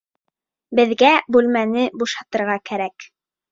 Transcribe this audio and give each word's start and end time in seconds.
Беҙгә 0.79 1.11
бүлмәне 1.37 1.85
бушатырға 2.01 2.59
кәрәк. 2.73 3.11